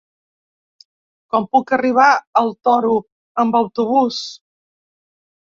Com 1.33 1.45
puc 1.55 1.73
arribar 1.77 2.07
al 2.41 2.49
Toro 2.69 2.95
amb 3.45 3.61
autobús? 3.61 4.21